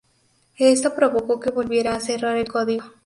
Esto 0.57 0.95
provocó 0.95 1.39
que 1.39 1.51
volviera 1.51 1.93
a 1.93 1.99
cerrar 1.99 2.35
el 2.37 2.47
código. 2.51 2.83